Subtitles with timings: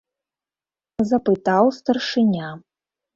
[1.09, 2.49] -запытаў старшыня.